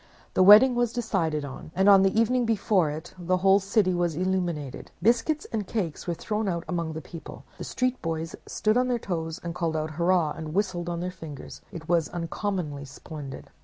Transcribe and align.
The 0.33 0.41
wedding 0.41 0.73
was 0.73 0.91
decided 0.93 1.45
on, 1.45 1.69
and 1.75 1.87
on 1.87 2.01
the 2.01 2.19
evening 2.19 2.43
before 2.43 2.89
it 2.89 3.13
the 3.19 3.37
whole 3.37 3.59
city 3.59 3.93
was 3.93 4.15
illuminated. 4.15 4.89
Biscuits 4.99 5.45
and 5.51 5.67
cakes 5.67 6.07
were 6.07 6.15
thrown 6.15 6.47
among 6.67 6.93
the 6.93 7.03
people, 7.03 7.43
the 7.59 7.63
street 7.63 8.01
boys 8.01 8.35
stood 8.47 8.77
on 8.77 8.87
their 8.87 8.97
toes, 8.97 9.39
called 9.53 9.77
out 9.77 9.91
"Hurrah!" 9.91 10.31
and 10.31 10.55
whistled 10.55 10.89
on 10.89 11.01
their 11.01 11.11
fingers. 11.11 11.61
It 11.71 11.87
was 11.87 12.09
uncommonly 12.09 12.85
splendid. 12.85 13.51